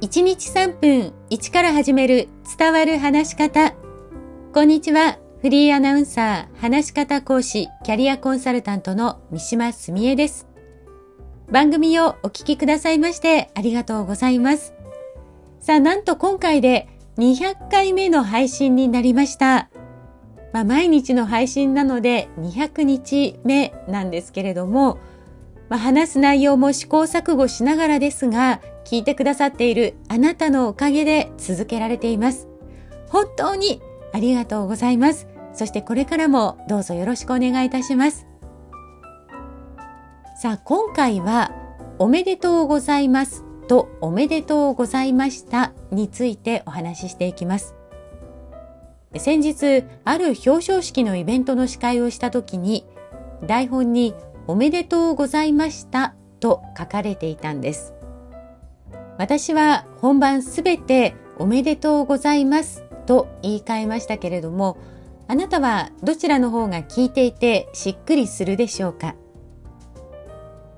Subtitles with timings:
[0.00, 3.74] 1日3分1から始める伝わる話し方。
[4.54, 5.18] こんにちは。
[5.42, 10.48] フリーアナウンサー、話し方講師、キャリアコンサルタントの三島澄江です。
[11.50, 14.72] 番組をお聞きくださいましてありがとうございます。
[15.60, 16.88] さあ、なんと今回で
[17.18, 19.68] 200回目の配信になりました。
[20.54, 24.98] まあ、毎日の配信なので200日目なんですけれども、
[25.68, 32.48] まあ、話す内容も試行錯誤しながらですが、聞いてくださっているあなたのおかげで続けられています。
[33.08, 33.80] 本当に
[34.12, 35.28] ありがとうございます。
[35.52, 38.26] そしてこれからもどうぞよろしくお願いいたします。
[40.40, 41.52] さあ、今回は
[41.98, 47.74] おめでとうございますとおめでとうございましたについてお話ししていきます。
[49.16, 52.86] 先日、ある表彰式のイベントの司会をした時に、
[53.46, 54.14] 台本に
[54.46, 57.92] おめでとうございましたと書かれていたんです。
[59.20, 64.78] 私は本番すべておめでとうございますと言い換えましたけれども、
[65.28, 69.16] あなたはどちらの方が聞いていてしっくりするでしょうか？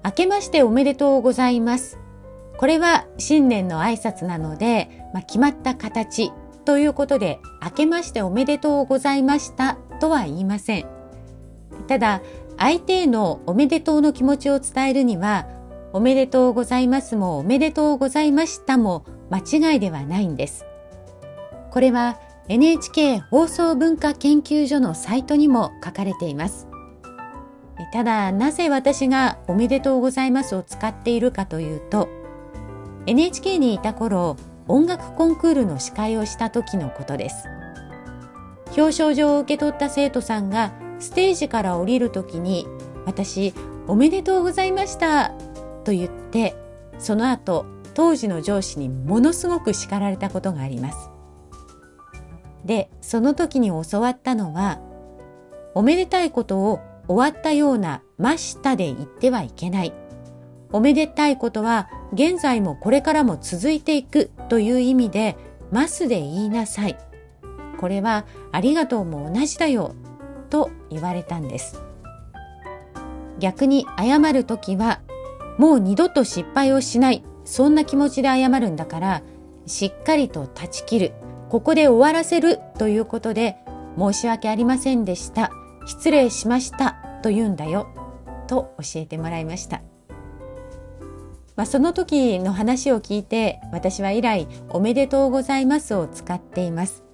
[0.05, 2.01] 明けましておめでとうございます。
[2.57, 6.33] これは新年の挨拶なので、まあ、決まった形
[6.65, 10.87] ということで、明けましておめでとうございましたとは言いません。
[11.87, 12.23] ただ、
[12.59, 15.47] 相手へのおめでとうの気持ちを伝えるには、
[15.93, 20.65] おめでとうございますもおめでとうございましたも間違いではないんです。
[21.71, 26.67] これは NHK 放送文化研究所のサイトにも書かれています。
[27.93, 32.09] ただ、なぜ私がおめでとうございますを使っているかというと、
[33.07, 34.37] NHK にいた頃、
[34.69, 37.49] 音楽コンクールの司会をした時のことです。
[38.77, 42.67] 表彰状を受け取った生徒さんがステージから降りる時に、
[43.05, 43.53] 私、
[43.87, 45.33] おめでとうございました
[45.85, 46.55] と言って
[46.99, 51.11] その後当時の上司にものすごく叱られたことがあります。
[52.65, 54.81] でその時に教わったのは
[55.75, 59.93] おめでたいことを終わったような「ました」で言ってはいけない。
[60.75, 65.37] おめでたいことは現在もこれからも続いていくという意味で
[65.71, 66.97] 「ます」で言いなさい。
[67.79, 69.95] これはありがとうも同じだよ
[70.51, 71.83] と言われたんです。
[73.39, 75.01] 逆に謝るときは
[75.63, 79.23] もう二度と失敗をしない、そんな気持ちで謝るんだから、
[79.65, 81.13] しっかりと断ち切る、
[81.51, 83.59] ここで終わらせるということで、
[83.97, 85.53] 申し訳ありませんでした、
[85.87, 86.97] 失礼しました。
[87.23, 87.87] と言うんだよ、
[88.49, 89.83] と教えてもらいました。
[91.55, 97.05] まあ、その時の話を聞いて、私は以来、おめでとうございますを使っています。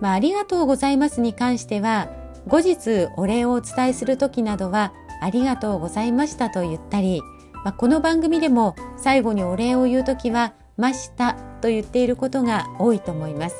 [0.00, 2.08] まあ、ありがとうございますに関しては、
[2.48, 7.20] 後日お礼をお伝えする時などは、ありがとうございましたと言ったり、
[7.66, 13.56] まあ、この番組でも最後にお礼を言うときは、ましたと言っていることが多いと思います。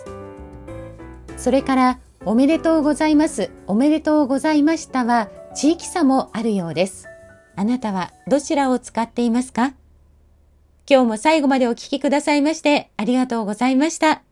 [1.37, 7.09] それから、おめでとうございます、おめでとうございましたは地域差もあるようです。
[7.57, 9.75] あなたはどちらを使っていますか？
[10.89, 14.23] 今日も最後までお聴きくださいましてありがとうございました。